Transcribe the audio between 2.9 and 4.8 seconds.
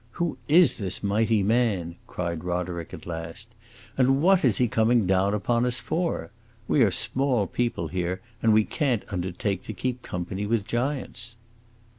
at last, "and what is he